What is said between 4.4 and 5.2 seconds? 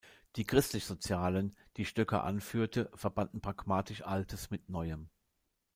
mit Neuem.